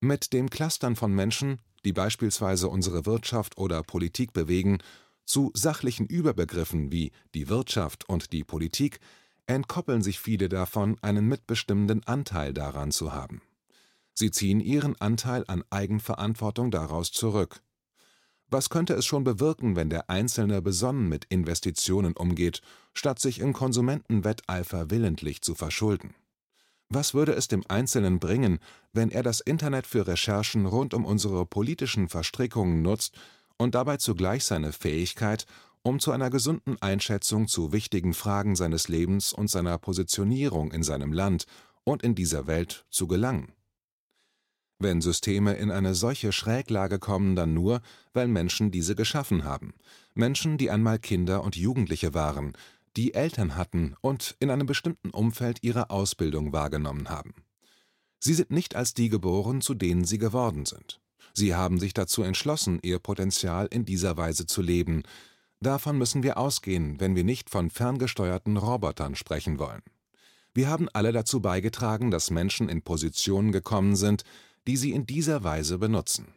Mit 0.00 0.32
dem 0.32 0.48
Clustern 0.48 0.96
von 0.96 1.12
Menschen, 1.12 1.58
die 1.84 1.92
beispielsweise 1.92 2.70
unsere 2.70 3.04
Wirtschaft 3.04 3.58
oder 3.58 3.82
Politik 3.82 4.32
bewegen, 4.32 4.78
zu 5.26 5.50
sachlichen 5.52 6.06
Überbegriffen 6.06 6.90
wie 6.90 7.12
die 7.34 7.50
Wirtschaft 7.50 8.08
und 8.08 8.32
die 8.32 8.44
Politik 8.44 8.98
entkoppeln 9.46 10.02
sich 10.02 10.20
viele 10.20 10.48
davon, 10.48 10.96
einen 11.02 11.26
mitbestimmenden 11.26 12.06
Anteil 12.06 12.52
daran 12.52 12.90
zu 12.90 13.12
haben. 13.12 13.42
Sie 14.14 14.30
ziehen 14.30 14.60
ihren 14.60 15.00
Anteil 15.00 15.44
an 15.48 15.64
Eigenverantwortung 15.70 16.70
daraus 16.70 17.12
zurück. 17.12 17.62
Was 18.48 18.68
könnte 18.68 18.92
es 18.92 19.06
schon 19.06 19.24
bewirken, 19.24 19.76
wenn 19.76 19.88
der 19.88 20.10
Einzelne 20.10 20.60
besonnen 20.60 21.08
mit 21.08 21.24
Investitionen 21.30 22.12
umgeht, 22.12 22.60
statt 22.92 23.18
sich 23.18 23.40
im 23.40 23.54
Konsumentenwetteifer 23.54 24.90
willentlich 24.90 25.40
zu 25.40 25.54
verschulden? 25.54 26.14
Was 26.90 27.14
würde 27.14 27.32
es 27.32 27.48
dem 27.48 27.64
Einzelnen 27.68 28.18
bringen, 28.18 28.58
wenn 28.92 29.10
er 29.10 29.22
das 29.22 29.40
Internet 29.40 29.86
für 29.86 30.06
Recherchen 30.06 30.66
rund 30.66 30.92
um 30.92 31.06
unsere 31.06 31.46
politischen 31.46 32.10
Verstrickungen 32.10 32.82
nutzt 32.82 33.16
und 33.56 33.74
dabei 33.74 33.96
zugleich 33.96 34.44
seine 34.44 34.72
Fähigkeit 34.72 35.46
um 35.82 36.00
zu 36.00 36.12
einer 36.12 36.30
gesunden 36.30 36.80
Einschätzung 36.80 37.48
zu 37.48 37.72
wichtigen 37.72 38.14
Fragen 38.14 38.56
seines 38.56 38.88
Lebens 38.88 39.32
und 39.32 39.50
seiner 39.50 39.78
Positionierung 39.78 40.72
in 40.72 40.82
seinem 40.82 41.12
Land 41.12 41.46
und 41.84 42.02
in 42.02 42.14
dieser 42.14 42.46
Welt 42.46 42.86
zu 42.90 43.06
gelangen. 43.06 43.52
Wenn 44.78 45.00
Systeme 45.00 45.54
in 45.54 45.70
eine 45.70 45.94
solche 45.94 46.32
Schräglage 46.32 46.98
kommen, 46.98 47.36
dann 47.36 47.54
nur, 47.54 47.82
weil 48.12 48.26
Menschen 48.26 48.70
diese 48.70 48.96
geschaffen 48.96 49.44
haben, 49.44 49.74
Menschen, 50.14 50.58
die 50.58 50.70
einmal 50.70 50.98
Kinder 50.98 51.44
und 51.44 51.56
Jugendliche 51.56 52.14
waren, 52.14 52.52
die 52.96 53.14
Eltern 53.14 53.56
hatten 53.56 53.94
und 54.00 54.36
in 54.40 54.50
einem 54.50 54.66
bestimmten 54.66 55.10
Umfeld 55.10 55.58
ihre 55.62 55.90
Ausbildung 55.90 56.52
wahrgenommen 56.52 57.08
haben. 57.08 57.34
Sie 58.18 58.34
sind 58.34 58.50
nicht 58.50 58.76
als 58.76 58.94
die 58.94 59.08
geboren, 59.08 59.60
zu 59.60 59.74
denen 59.74 60.04
sie 60.04 60.18
geworden 60.18 60.66
sind. 60.66 61.00
Sie 61.32 61.54
haben 61.54 61.78
sich 61.78 61.94
dazu 61.94 62.22
entschlossen, 62.22 62.78
ihr 62.82 62.98
Potenzial 62.98 63.66
in 63.70 63.84
dieser 63.84 64.16
Weise 64.16 64.46
zu 64.46 64.62
leben, 64.62 65.02
Davon 65.62 65.96
müssen 65.96 66.24
wir 66.24 66.38
ausgehen, 66.38 66.98
wenn 66.98 67.14
wir 67.14 67.22
nicht 67.22 67.48
von 67.48 67.70
ferngesteuerten 67.70 68.56
Robotern 68.56 69.14
sprechen 69.14 69.60
wollen. 69.60 69.82
Wir 70.54 70.68
haben 70.68 70.88
alle 70.92 71.12
dazu 71.12 71.40
beigetragen, 71.40 72.10
dass 72.10 72.32
Menschen 72.32 72.68
in 72.68 72.82
Positionen 72.82 73.52
gekommen 73.52 73.94
sind, 73.94 74.24
die 74.66 74.76
sie 74.76 74.90
in 74.90 75.06
dieser 75.06 75.44
Weise 75.44 75.78
benutzen. 75.78 76.34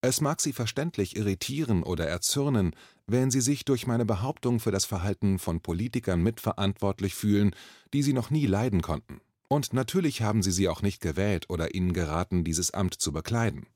Es 0.00 0.20
mag 0.20 0.40
Sie 0.40 0.52
verständlich 0.52 1.16
irritieren 1.16 1.82
oder 1.82 2.06
erzürnen, 2.06 2.76
wenn 3.08 3.32
Sie 3.32 3.40
sich 3.40 3.64
durch 3.64 3.88
meine 3.88 4.04
Behauptung 4.04 4.60
für 4.60 4.70
das 4.70 4.84
Verhalten 4.84 5.40
von 5.40 5.60
Politikern 5.60 6.22
mitverantwortlich 6.22 7.16
fühlen, 7.16 7.50
die 7.92 8.04
Sie 8.04 8.12
noch 8.12 8.30
nie 8.30 8.46
leiden 8.46 8.82
konnten. 8.82 9.20
Und 9.48 9.72
natürlich 9.72 10.22
haben 10.22 10.44
Sie 10.44 10.52
sie 10.52 10.68
auch 10.68 10.82
nicht 10.82 11.00
gewählt 11.00 11.46
oder 11.48 11.74
ihnen 11.74 11.92
geraten, 11.92 12.44
dieses 12.44 12.70
Amt 12.70 12.94
zu 12.94 13.10
bekleiden. 13.10 13.66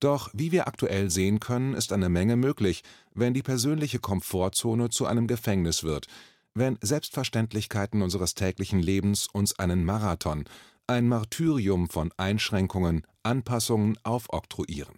Doch 0.00 0.30
wie 0.32 0.52
wir 0.52 0.66
aktuell 0.66 1.10
sehen 1.10 1.40
können, 1.40 1.74
ist 1.74 1.92
eine 1.92 2.08
Menge 2.08 2.36
möglich, 2.36 2.82
wenn 3.14 3.34
die 3.34 3.42
persönliche 3.42 3.98
Komfortzone 3.98 4.90
zu 4.90 5.06
einem 5.06 5.26
Gefängnis 5.26 5.82
wird, 5.82 6.06
wenn 6.54 6.78
Selbstverständlichkeiten 6.80 8.02
unseres 8.02 8.34
täglichen 8.34 8.80
Lebens 8.80 9.28
uns 9.32 9.58
einen 9.58 9.84
Marathon, 9.84 10.44
ein 10.86 11.08
Martyrium 11.08 11.88
von 11.88 12.12
Einschränkungen, 12.16 13.06
Anpassungen 13.22 13.98
aufoktroyieren. 14.02 14.94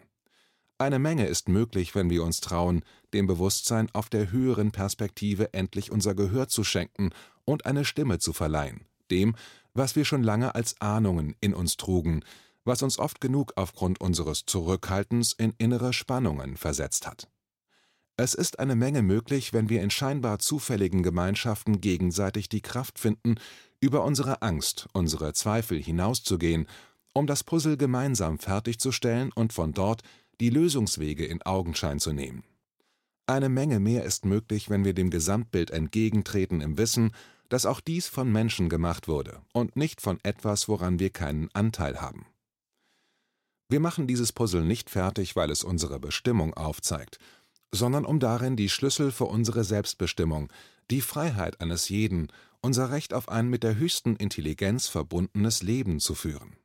Eine 0.79 0.99
Menge 0.99 1.27
ist 1.27 1.49
möglich, 1.49 1.95
wenn 1.95 2.11
wir 2.11 2.23
uns 2.23 2.41
trauen, 2.41 2.83
dem 3.15 3.27
Bewusstsein 3.27 3.89
auf 3.95 4.11
der 4.11 4.31
höheren 4.31 4.73
Perspektive 4.73 5.55
endlich 5.55 5.91
unser 5.91 6.15
Gehör 6.15 6.49
zu 6.49 6.65
schenken 6.65 7.11
und 7.47 7.65
eine 7.65 7.87
Stimme 7.87 8.19
zu 8.19 8.35
verleihen, 8.35 8.85
dem, 9.11 9.37
was 9.73 9.97
wir 9.97 10.05
schon 10.05 10.23
lange 10.23 10.55
als 10.55 10.79
Ahnungen 10.81 11.35
in 11.41 11.55
uns 11.55 11.79
trugen, 11.79 12.25
was 12.67 12.83
uns 12.83 12.99
oft 12.99 13.21
genug 13.21 13.53
aufgrund 13.57 14.01
unseres 14.01 14.45
Zurückhaltens 14.45 15.33
in 15.33 15.55
innere 15.57 15.93
Spannungen 15.93 16.57
versetzt 16.57 17.07
hat. 17.07 17.29
Es 18.19 18.35
ist 18.35 18.59
eine 18.59 18.77
Menge 18.77 19.03
möglich, 19.03 19.53
wenn 19.53 19.69
wir 19.69 19.83
in 19.83 19.91
scheinbar 19.91 20.39
zufälligen 20.39 21.03
Gemeinschaften 21.03 21.81
gegenseitig 21.81 22.49
die 22.49 22.63
Kraft 22.63 22.99
finden, 22.99 23.37
über 23.81 24.05
unsere 24.05 24.43
Angst, 24.43 24.89
unsere 24.93 25.35
Zweifel 25.35 25.83
hinauszugehen, 25.83 26.67
um 27.13 27.27
das 27.27 27.45
Puzzle 27.45 27.77
gemeinsam 27.77 28.39
fertigzustellen 28.39 29.33
und 29.33 29.53
von 29.53 29.73
dort 29.73 30.03
die 30.41 30.51
Lösungswege 30.51 31.25
in 31.25 31.43
Augenschein 31.43 31.99
zu 31.99 32.13
nehmen. 32.13 32.45
Eine 33.27 33.49
Menge 33.49 33.81
mehr 33.81 34.05
ist 34.05 34.25
möglich, 34.25 34.71
wenn 34.71 34.85
wir 34.85 34.95
dem 34.95 35.11
Gesamtbild 35.11 35.71
entgegentreten 35.71 36.61
im 36.61 36.79
Wissen, 36.79 37.13
dass 37.49 37.67
auch 37.67 37.81
dies 37.81 38.07
von 38.09 38.31
Menschen 38.31 38.69
gemacht 38.69 39.09
wurde 39.09 39.41
und 39.53 39.77
nicht 39.77 40.01
von 40.01 40.19
etwas, 40.23 40.69
woran 40.69 40.99
wir 40.99 41.11
keinen 41.11 41.49
Anteil 41.53 42.01
haben. 42.01 42.27
Wir 43.69 43.81
machen 43.81 44.07
dieses 44.07 44.33
Puzzle 44.33 44.65
nicht 44.65 44.91
fertig, 44.91 45.35
weil 45.35 45.51
es 45.51 45.65
unsere 45.65 45.99
Bestimmung 45.99 46.55
aufzeigt, 46.55 47.19
sondern 47.73 48.05
um 48.05 48.21
darin 48.21 48.57
die 48.57 48.69
Schlüssel 48.69 49.11
für 49.11 49.25
unsere 49.25 49.65
Selbstbestimmung, 49.65 50.53
die 50.91 51.01
Freiheit 51.01 51.61
eines 51.61 51.89
jeden, 51.89 52.29
unser 52.61 52.91
Recht 52.91 53.13
auf 53.13 53.29
ein 53.29 53.49
mit 53.49 53.65
der 53.65 53.77
höchsten 53.77 54.15
Intelligenz 54.17 54.87
verbundenes 54.87 55.63
Leben 55.63 55.99
zu 55.99 56.15
führen. 56.15 56.57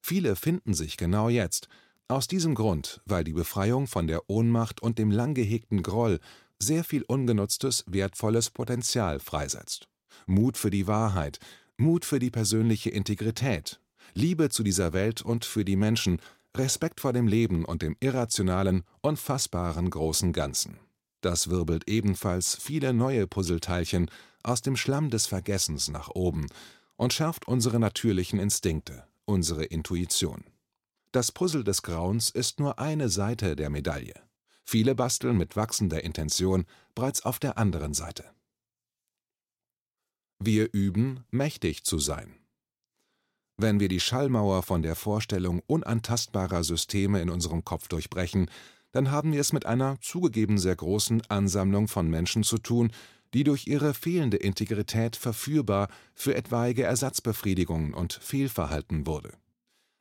Viele 0.00 0.36
finden 0.36 0.74
sich 0.74 0.98
genau 0.98 1.30
jetzt, 1.30 1.68
aus 2.08 2.28
diesem 2.28 2.54
Grund, 2.54 3.00
weil 3.06 3.24
die 3.24 3.32
Befreiung 3.32 3.86
von 3.86 4.06
der 4.06 4.28
Ohnmacht 4.28 4.82
und 4.82 4.98
dem 4.98 5.10
lang 5.10 5.32
gehegten 5.32 5.82
Groll 5.82 6.20
sehr 6.58 6.84
viel 6.84 7.02
ungenutztes, 7.02 7.84
wertvolles 7.86 8.50
Potenzial 8.50 9.18
freisetzt. 9.18 9.88
Mut 10.26 10.58
für 10.58 10.70
die 10.70 10.86
Wahrheit, 10.86 11.38
Mut 11.78 12.04
für 12.04 12.18
die 12.18 12.30
persönliche 12.30 12.90
Integrität, 12.90 13.80
Liebe 14.14 14.48
zu 14.48 14.62
dieser 14.62 14.92
Welt 14.92 15.22
und 15.22 15.44
für 15.44 15.64
die 15.64 15.76
Menschen, 15.76 16.20
Respekt 16.56 17.00
vor 17.00 17.12
dem 17.12 17.26
Leben 17.26 17.64
und 17.64 17.82
dem 17.82 17.96
irrationalen, 17.98 18.84
unfassbaren 19.00 19.90
großen 19.90 20.32
Ganzen. 20.32 20.78
Das 21.20 21.50
wirbelt 21.50 21.88
ebenfalls 21.88 22.54
viele 22.54 22.92
neue 22.92 23.26
Puzzleteilchen 23.26 24.10
aus 24.44 24.62
dem 24.62 24.76
Schlamm 24.76 25.10
des 25.10 25.26
Vergessens 25.26 25.88
nach 25.88 26.10
oben 26.10 26.46
und 26.96 27.12
schärft 27.12 27.48
unsere 27.48 27.80
natürlichen 27.80 28.38
Instinkte, 28.38 29.04
unsere 29.24 29.64
Intuition. 29.64 30.44
Das 31.10 31.32
Puzzle 31.32 31.64
des 31.64 31.82
Grauens 31.82 32.30
ist 32.30 32.60
nur 32.60 32.78
eine 32.78 33.08
Seite 33.08 33.56
der 33.56 33.70
Medaille. 33.70 34.14
Viele 34.64 34.94
basteln 34.94 35.36
mit 35.36 35.56
wachsender 35.56 36.04
Intention 36.04 36.66
bereits 36.94 37.24
auf 37.24 37.38
der 37.38 37.58
anderen 37.58 37.94
Seite. 37.94 38.24
Wir 40.38 40.72
üben, 40.72 41.24
mächtig 41.30 41.84
zu 41.84 41.98
sein. 41.98 42.34
Wenn 43.56 43.78
wir 43.78 43.88
die 43.88 44.00
Schallmauer 44.00 44.62
von 44.62 44.82
der 44.82 44.96
Vorstellung 44.96 45.62
unantastbarer 45.66 46.64
Systeme 46.64 47.20
in 47.20 47.30
unserem 47.30 47.64
Kopf 47.64 47.88
durchbrechen, 47.88 48.50
dann 48.90 49.10
haben 49.10 49.32
wir 49.32 49.40
es 49.40 49.52
mit 49.52 49.66
einer 49.66 50.00
zugegeben 50.00 50.58
sehr 50.58 50.76
großen 50.76 51.22
Ansammlung 51.28 51.88
von 51.88 52.08
Menschen 52.08 52.42
zu 52.42 52.58
tun, 52.58 52.90
die 53.32 53.44
durch 53.44 53.66
ihre 53.66 53.94
fehlende 53.94 54.36
Integrität 54.36 55.16
verführbar 55.16 55.88
für 56.14 56.34
etwaige 56.34 56.84
Ersatzbefriedigungen 56.84 57.94
und 57.94 58.12
Fehlverhalten 58.12 59.06
wurde. 59.06 59.32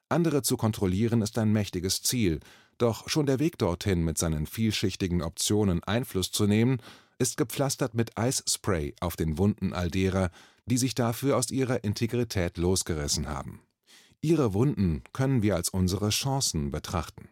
Andere 0.10 0.44
zu 0.44 0.58
kontrollieren 0.58 1.22
ist 1.22 1.38
ein 1.40 1.52
mächtiges 1.52 2.04
Ziel, 2.04 2.40
doch 2.78 3.10
schon 3.10 3.26
der 3.26 3.40
Weg 3.40 3.58
dorthin 3.58 4.04
mit 4.04 4.18
seinen 4.18 4.46
vielschichtigen 4.46 5.22
Optionen 5.22 5.84
Einfluss 5.84 6.32
zu 6.32 6.46
nehmen, 6.46 6.78
ist 7.18 7.38
gepflastert 7.38 7.94
mit 7.94 8.18
Eisspray 8.18 8.96
auf 9.00 9.16
den 9.16 9.38
Wunden 9.38 9.74
all 9.74 9.90
derer, 9.90 10.30
die 10.66 10.78
sich 10.78 10.96
dafür 10.96 11.38
aus 11.38 11.52
ihrer 11.52 11.84
Integrität 11.84 12.58
losgerissen 12.58 13.28
haben. 13.28 13.62
Ihre 14.22 14.54
Wunden 14.54 15.04
können 15.12 15.42
wir 15.42 15.56
als 15.56 15.70
unsere 15.70 16.10
Chancen 16.10 16.72
betrachten. 16.72 17.30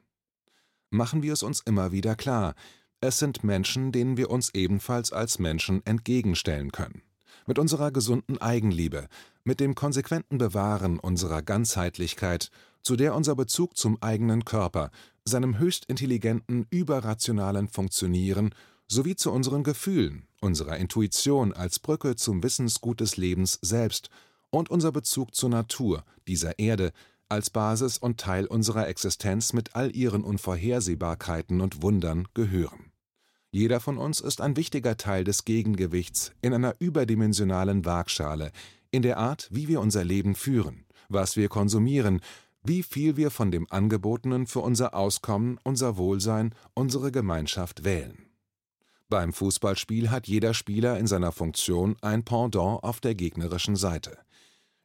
Machen 0.90 1.24
wir 1.24 1.32
es 1.34 1.42
uns 1.42 1.62
immer 1.62 1.94
wieder 1.94 2.16
klar, 2.16 2.54
es 3.00 3.18
sind 3.18 3.44
Menschen, 3.44 3.92
denen 3.92 4.18
wir 4.18 4.30
uns 4.30 4.54
ebenfalls 4.54 5.12
als 5.12 5.40
Menschen 5.40 5.86
entgegenstellen 5.86 6.72
können. 6.72 7.02
Mit 7.48 7.58
unserer 7.58 7.92
gesunden 7.92 8.38
Eigenliebe, 8.40 9.08
mit 9.44 9.60
dem 9.60 9.74
konsequenten 9.74 10.38
Bewahren 10.38 11.00
unserer 11.00 11.42
Ganzheitlichkeit, 11.42 12.52
zu 12.84 12.96
der 12.96 13.16
unser 13.16 13.36
Bezug 13.36 13.78
zum 13.78 14.02
eigenen 14.04 14.46
Körper, 14.46 14.92
seinem 15.26 15.58
höchst 15.58 15.86
intelligenten, 15.86 16.68
überrationalen 16.70 17.70
Funktionieren 17.70 18.54
sowie 18.88 19.16
zu 19.16 19.32
unseren 19.32 19.64
Gefühlen, 19.64 20.28
unserer 20.42 20.78
Intuition 20.78 21.54
als 21.54 21.80
Brücke 21.80 22.16
zum 22.16 22.44
Wissensgut 22.44 23.00
des 23.00 23.18
Lebens 23.18 23.60
selbst 23.62 24.10
und 24.50 24.70
unser 24.70 24.92
Bezug 24.92 25.34
zur 25.34 25.50
Natur, 25.50 26.04
dieser 26.28 26.60
Erde, 26.60 26.92
als 27.30 27.50
Basis 27.50 27.98
und 27.98 28.20
Teil 28.20 28.46
unserer 28.46 28.90
Existenz 28.90 29.54
mit 29.54 29.76
all 29.76 29.96
ihren 29.96 30.24
Unvorhersehbarkeiten 30.24 31.62
und 31.62 31.82
Wundern 31.82 32.28
gehören. 32.34 32.92
Jeder 33.52 33.80
von 33.80 33.98
uns 33.98 34.20
ist 34.20 34.42
ein 34.42 34.58
wichtiger 34.58 34.98
Teil 34.98 35.24
des 35.24 35.46
Gegengewichts 35.46 36.34
in 36.42 36.54
einer 36.54 36.76
überdimensionalen 36.80 37.86
Waagschale, 37.86 38.52
in 38.92 39.02
der 39.02 39.18
Art, 39.18 39.48
wie 39.52 39.68
wir 39.68 39.80
unser 39.80 40.04
Leben 40.04 40.36
führen, 40.36 40.86
was 41.08 41.38
wir 41.38 41.48
konsumieren, 41.48 42.22
wie 42.64 42.84
viel 42.84 43.18
wir 43.18 43.32
von 43.32 43.52
dem 43.52 43.68
Angebotenen 43.70 44.46
für 44.46 44.60
unser 44.60 44.94
Auskommen, 44.94 45.60
unser 45.64 45.98
Wohlsein, 45.98 46.54
unsere 46.74 47.12
Gemeinschaft 47.12 47.84
wählen. 47.84 48.31
Beim 49.12 49.34
Fußballspiel 49.34 50.10
hat 50.10 50.30
jeder 50.30 50.54
Spieler 50.54 50.98
in 50.98 51.06
seiner 51.06 51.34
Funktion 51.34 51.98
ein 52.00 52.24
Pendant 52.24 52.82
auf 52.82 53.02
der 53.02 53.14
gegnerischen 53.14 53.76
Seite. 53.76 54.18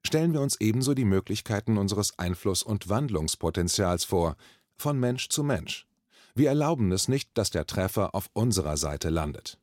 Stellen 0.04 0.32
wir 0.32 0.40
uns 0.40 0.60
ebenso 0.60 0.94
die 0.94 1.04
Möglichkeiten 1.04 1.78
unseres 1.78 2.18
Einfluss- 2.18 2.64
und 2.64 2.88
Wandlungspotenzials 2.88 4.02
vor, 4.02 4.34
von 4.76 4.98
Mensch 4.98 5.28
zu 5.28 5.44
Mensch. 5.44 5.86
Wir 6.34 6.48
erlauben 6.48 6.90
es 6.90 7.06
nicht, 7.06 7.30
dass 7.34 7.50
der 7.50 7.68
Treffer 7.68 8.16
auf 8.16 8.28
unserer 8.32 8.76
Seite 8.76 9.10
landet. 9.10 9.60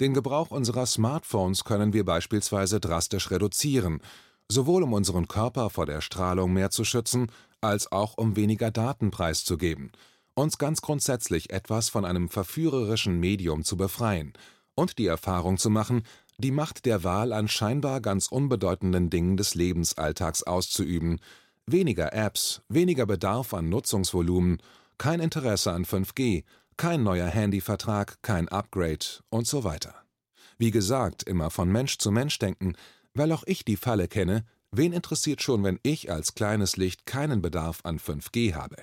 Den 0.00 0.14
Gebrauch 0.14 0.50
unserer 0.50 0.86
Smartphones 0.86 1.62
können 1.62 1.92
wir 1.92 2.04
beispielsweise 2.04 2.80
drastisch 2.80 3.30
reduzieren, 3.30 4.00
sowohl 4.48 4.82
um 4.82 4.92
unseren 4.92 5.28
Körper 5.28 5.70
vor 5.70 5.86
der 5.86 6.00
Strahlung 6.00 6.52
mehr 6.52 6.70
zu 6.70 6.82
schützen, 6.82 7.30
als 7.60 7.92
auch 7.92 8.18
um 8.18 8.34
weniger 8.34 8.72
Daten 8.72 9.12
preiszugeben, 9.12 9.92
uns 10.34 10.58
ganz 10.58 10.80
grundsätzlich 10.80 11.50
etwas 11.50 11.88
von 11.88 12.04
einem 12.04 12.28
verführerischen 12.28 13.18
Medium 13.20 13.64
zu 13.64 13.76
befreien 13.76 14.32
und 14.74 14.98
die 14.98 15.06
Erfahrung 15.06 15.58
zu 15.58 15.70
machen, 15.70 16.02
die 16.38 16.50
Macht 16.50 16.84
der 16.84 17.04
Wahl 17.04 17.32
an 17.32 17.48
scheinbar 17.48 18.00
ganz 18.00 18.28
unbedeutenden 18.28 19.08
Dingen 19.08 19.36
des 19.36 19.54
Lebensalltags 19.54 20.42
auszuüben, 20.42 21.20
weniger 21.66 22.12
Apps, 22.12 22.62
weniger 22.68 23.06
Bedarf 23.06 23.54
an 23.54 23.68
Nutzungsvolumen 23.68 24.58
kein 24.98 25.20
Interesse 25.20 25.72
an 25.72 25.84
5G, 25.84 26.44
kein 26.76 27.02
neuer 27.02 27.28
Handyvertrag, 27.28 28.22
kein 28.22 28.48
Upgrade 28.48 29.06
und 29.28 29.46
so 29.46 29.64
weiter. 29.64 29.94
Wie 30.58 30.70
gesagt, 30.70 31.22
immer 31.24 31.50
von 31.50 31.70
Mensch 31.70 31.98
zu 31.98 32.10
Mensch 32.10 32.38
denken, 32.38 32.74
weil 33.12 33.32
auch 33.32 33.44
ich 33.46 33.64
die 33.64 33.76
Falle 33.76 34.08
kenne, 34.08 34.44
wen 34.70 34.92
interessiert 34.92 35.42
schon, 35.42 35.64
wenn 35.64 35.78
ich 35.82 36.10
als 36.10 36.34
kleines 36.34 36.76
Licht 36.76 37.06
keinen 37.06 37.42
Bedarf 37.42 37.80
an 37.84 37.98
5G 37.98 38.54
habe? 38.54 38.76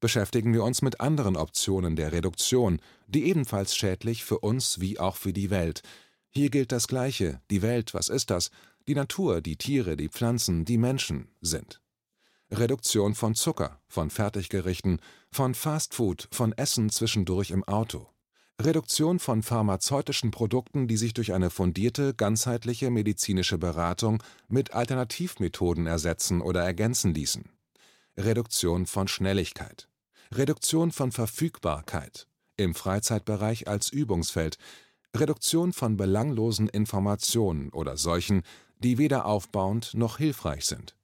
Beschäftigen 0.00 0.54
wir 0.54 0.64
uns 0.64 0.80
mit 0.80 1.00
anderen 1.00 1.36
Optionen 1.36 1.94
der 1.94 2.12
Reduktion, 2.12 2.80
die 3.06 3.24
ebenfalls 3.28 3.76
schädlich 3.76 4.24
für 4.24 4.38
uns 4.38 4.80
wie 4.80 4.98
auch 4.98 5.16
für 5.16 5.34
die 5.34 5.50
Welt. 5.50 5.82
Hier 6.30 6.48
gilt 6.48 6.72
das 6.72 6.88
Gleiche, 6.88 7.42
die 7.50 7.60
Welt, 7.60 7.92
was 7.92 8.08
ist 8.08 8.30
das? 8.30 8.50
Die 8.88 8.94
Natur, 8.94 9.42
die 9.42 9.56
Tiere, 9.56 9.96
die 9.96 10.08
Pflanzen, 10.08 10.64
die 10.64 10.78
Menschen 10.78 11.28
sind. 11.42 11.82
Reduktion 12.50 13.14
von 13.14 13.34
Zucker, 13.34 13.78
von 13.88 14.10
Fertiggerichten, 14.10 15.00
von 15.30 15.54
Fastfood, 15.54 16.28
von 16.32 16.52
Essen 16.52 16.88
zwischendurch 16.90 17.50
im 17.50 17.62
Auto. 17.64 18.08
Reduktion 18.60 19.18
von 19.18 19.42
pharmazeutischen 19.42 20.30
Produkten, 20.30 20.88
die 20.88 20.96
sich 20.96 21.14
durch 21.14 21.32
eine 21.32 21.50
fundierte, 21.50 22.14
ganzheitliche 22.14 22.90
medizinische 22.90 23.58
Beratung 23.58 24.22
mit 24.48 24.72
Alternativmethoden 24.74 25.86
ersetzen 25.86 26.40
oder 26.40 26.62
ergänzen 26.62 27.14
ließen. 27.14 27.50
Reduktion 28.16 28.86
von 28.86 29.08
Schnelligkeit. 29.08 29.89
Reduktion 30.32 30.92
von 30.92 31.10
Verfügbarkeit. 31.10 32.28
Im 32.56 32.76
Freizeitbereich 32.76 33.66
als 33.66 33.90
Übungsfeld. 33.90 34.58
Reduktion 35.16 35.72
von 35.72 35.96
belanglosen 35.96 36.68
Informationen 36.68 37.70
oder 37.70 37.96
solchen, 37.96 38.42
die 38.78 38.96
weder 38.96 39.26
aufbauend 39.26 39.94
noch 39.94 40.18
hilfreich 40.18 40.66
sind. 40.66 40.94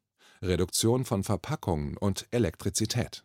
Reduktion 0.43 1.05
von 1.05 1.25
Verpackungen 1.25 1.97
und 1.97 2.29
Elektrizität. 2.31 3.25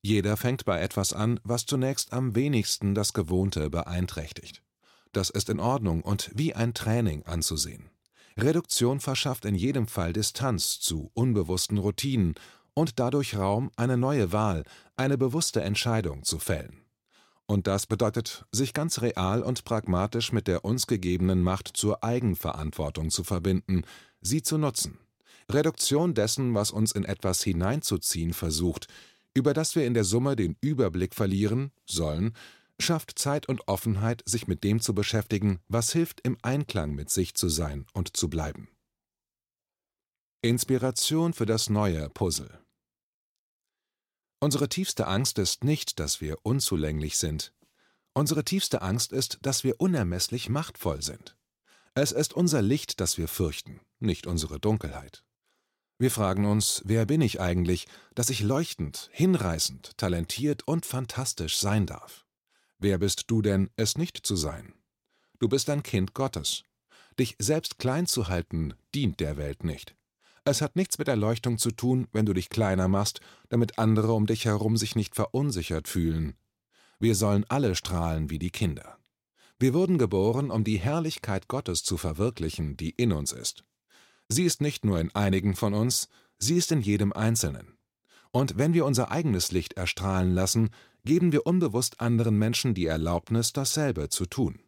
Jeder 0.00 0.36
fängt 0.36 0.64
bei 0.64 0.80
etwas 0.80 1.12
an, 1.12 1.40
was 1.42 1.66
zunächst 1.66 2.12
am 2.12 2.36
wenigsten 2.36 2.94
das 2.94 3.12
Gewohnte 3.12 3.68
beeinträchtigt. 3.68 4.62
Das 5.10 5.30
ist 5.30 5.48
in 5.48 5.58
Ordnung 5.58 6.02
und 6.02 6.30
wie 6.34 6.54
ein 6.54 6.72
Training 6.72 7.24
anzusehen. 7.24 7.90
Reduktion 8.38 9.00
verschafft 9.00 9.44
in 9.44 9.56
jedem 9.56 9.88
Fall 9.88 10.12
Distanz 10.12 10.78
zu 10.78 11.10
unbewussten 11.14 11.78
Routinen 11.78 12.34
und 12.76 13.00
dadurch 13.00 13.36
Raum, 13.36 13.70
eine 13.76 13.96
neue 13.96 14.32
Wahl, 14.32 14.62
eine 14.96 15.16
bewusste 15.16 15.62
Entscheidung 15.62 16.22
zu 16.22 16.38
fällen. 16.38 16.82
Und 17.46 17.66
das 17.66 17.86
bedeutet, 17.86 18.44
sich 18.52 18.74
ganz 18.74 19.00
real 19.00 19.42
und 19.42 19.64
pragmatisch 19.64 20.32
mit 20.32 20.46
der 20.46 20.64
uns 20.64 20.86
gegebenen 20.86 21.42
Macht 21.42 21.68
zur 21.74 22.04
Eigenverantwortung 22.04 23.10
zu 23.10 23.24
verbinden, 23.24 23.82
sie 24.20 24.42
zu 24.42 24.58
nutzen. 24.58 24.98
Reduktion 25.50 26.14
dessen, 26.14 26.54
was 26.54 26.70
uns 26.70 26.92
in 26.92 27.04
etwas 27.04 27.42
hineinzuziehen 27.42 28.34
versucht, 28.34 28.88
über 29.32 29.54
das 29.54 29.74
wir 29.74 29.86
in 29.86 29.94
der 29.94 30.04
Summe 30.04 30.36
den 30.36 30.56
Überblick 30.60 31.14
verlieren 31.14 31.70
sollen, 31.86 32.34
schafft 32.78 33.18
Zeit 33.18 33.48
und 33.48 33.68
Offenheit, 33.68 34.22
sich 34.26 34.48
mit 34.48 34.64
dem 34.64 34.80
zu 34.80 34.94
beschäftigen, 34.94 35.60
was 35.68 35.92
hilft, 35.92 36.20
im 36.22 36.36
Einklang 36.42 36.94
mit 36.94 37.10
sich 37.10 37.34
zu 37.34 37.48
sein 37.48 37.86
und 37.94 38.16
zu 38.16 38.28
bleiben. 38.28 38.68
Inspiration 40.42 41.32
für 41.32 41.46
das 41.46 41.70
neue 41.70 42.10
Puzzle 42.10 42.65
Unsere 44.38 44.68
tiefste 44.68 45.06
Angst 45.06 45.38
ist 45.38 45.64
nicht, 45.64 45.98
dass 45.98 46.20
wir 46.20 46.36
unzulänglich 46.42 47.16
sind. 47.16 47.54
Unsere 48.12 48.44
tiefste 48.44 48.82
Angst 48.82 49.12
ist, 49.12 49.38
dass 49.42 49.64
wir 49.64 49.80
unermesslich 49.80 50.48
machtvoll 50.48 51.02
sind. 51.02 51.36
Es 51.94 52.12
ist 52.12 52.34
unser 52.34 52.60
Licht, 52.60 53.00
das 53.00 53.16
wir 53.16 53.28
fürchten, 53.28 53.80
nicht 53.98 54.26
unsere 54.26 54.60
Dunkelheit. 54.60 55.24
Wir 55.98 56.10
fragen 56.10 56.44
uns, 56.44 56.82
wer 56.84 57.06
bin 57.06 57.22
ich 57.22 57.40
eigentlich, 57.40 57.86
dass 58.14 58.28
ich 58.28 58.42
leuchtend, 58.42 59.08
hinreißend, 59.12 59.96
talentiert 59.96 60.68
und 60.68 60.84
fantastisch 60.84 61.56
sein 61.56 61.86
darf? 61.86 62.26
Wer 62.78 62.98
bist 62.98 63.24
du 63.28 63.40
denn, 63.40 63.70
es 63.76 63.96
nicht 63.96 64.26
zu 64.26 64.36
sein? 64.36 64.74
Du 65.38 65.48
bist 65.48 65.70
ein 65.70 65.82
Kind 65.82 66.12
Gottes. 66.12 66.64
Dich 67.18 67.36
selbst 67.38 67.78
klein 67.78 68.06
zu 68.06 68.28
halten, 68.28 68.74
dient 68.94 69.20
der 69.20 69.38
Welt 69.38 69.64
nicht. 69.64 69.95
Es 70.48 70.62
hat 70.62 70.76
nichts 70.76 70.96
mit 70.96 71.08
Erleuchtung 71.08 71.58
zu 71.58 71.72
tun, 71.72 72.06
wenn 72.12 72.24
du 72.24 72.32
dich 72.32 72.50
kleiner 72.50 72.86
machst, 72.86 73.20
damit 73.48 73.80
andere 73.80 74.12
um 74.12 74.26
dich 74.26 74.44
herum 74.44 74.76
sich 74.76 74.94
nicht 74.94 75.16
verunsichert 75.16 75.88
fühlen. 75.88 76.34
Wir 77.00 77.16
sollen 77.16 77.44
alle 77.48 77.74
strahlen 77.74 78.30
wie 78.30 78.38
die 78.38 78.52
Kinder. 78.52 78.96
Wir 79.58 79.74
wurden 79.74 79.98
geboren, 79.98 80.52
um 80.52 80.62
die 80.62 80.78
Herrlichkeit 80.78 81.48
Gottes 81.48 81.82
zu 81.82 81.96
verwirklichen, 81.96 82.76
die 82.76 82.90
in 82.90 83.10
uns 83.10 83.32
ist. 83.32 83.64
Sie 84.28 84.44
ist 84.44 84.60
nicht 84.60 84.84
nur 84.84 85.00
in 85.00 85.12
einigen 85.16 85.56
von 85.56 85.74
uns, 85.74 86.08
sie 86.38 86.54
ist 86.54 86.70
in 86.70 86.80
jedem 86.80 87.12
Einzelnen. 87.12 87.76
Und 88.30 88.56
wenn 88.56 88.72
wir 88.72 88.86
unser 88.86 89.10
eigenes 89.10 89.50
Licht 89.50 89.72
erstrahlen 89.72 90.32
lassen, 90.32 90.70
geben 91.04 91.32
wir 91.32 91.44
unbewusst 91.44 92.00
anderen 92.00 92.38
Menschen 92.38 92.72
die 92.72 92.86
Erlaubnis, 92.86 93.52
dasselbe 93.52 94.10
zu 94.10 94.26
tun. 94.26 94.60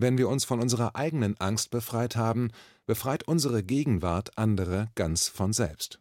Wenn 0.00 0.16
wir 0.16 0.28
uns 0.28 0.44
von 0.44 0.60
unserer 0.60 0.94
eigenen 0.94 1.38
Angst 1.40 1.70
befreit 1.72 2.14
haben, 2.14 2.52
befreit 2.86 3.26
unsere 3.26 3.64
Gegenwart 3.64 4.38
andere 4.38 4.90
ganz 4.94 5.28
von 5.28 5.52
selbst 5.52 6.00